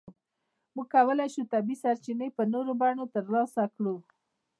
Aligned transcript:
موږ 0.75 0.87
کولای 0.95 1.29
شو 1.33 1.43
طبیعي 1.53 1.81
سرچینې 1.83 2.27
په 2.37 2.43
نورو 2.53 2.71
بڼو 2.81 3.05
ترلاسه 3.15 3.61
کړو. 3.75 3.95